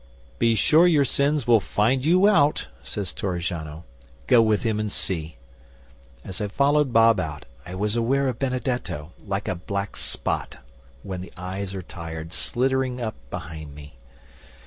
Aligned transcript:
'"Be 0.39 0.55
sure 0.55 0.87
your 0.87 1.05
sins 1.05 1.45
will 1.45 1.59
find 1.59 2.03
you 2.03 2.27
out," 2.27 2.69
says 2.81 3.13
Torrigiano. 3.13 3.83
"Go 4.25 4.41
with 4.41 4.63
him 4.63 4.79
and 4.79 4.91
see." 4.91 5.37
As 6.25 6.41
I 6.41 6.47
followed 6.47 6.91
Bob 6.91 7.19
out 7.19 7.45
I 7.67 7.75
was 7.75 7.95
aware 7.95 8.27
of 8.27 8.39
Benedetto, 8.39 9.11
like 9.23 9.47
a 9.47 9.53
black 9.53 9.95
spot 9.95 10.57
when 11.03 11.21
the 11.21 11.31
eyes 11.37 11.75
are 11.75 11.83
tired, 11.83 12.33
sliddering 12.33 12.99
up 12.99 13.13
behind 13.29 13.75
me. 13.75 13.99